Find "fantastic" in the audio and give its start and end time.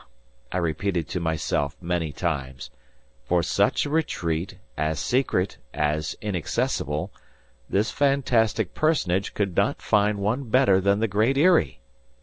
7.91-8.73